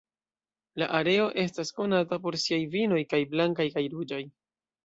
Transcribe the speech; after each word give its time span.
La 0.81 0.87
areo 0.99 1.27
estas 1.43 1.71
konata 1.81 2.19
por 2.25 2.39
siaj 2.47 2.61
vinoj, 2.79 3.03
kaj 3.15 3.23
blankaj 3.35 3.71
kaj 3.77 3.89
ruĝaj. 3.95 4.25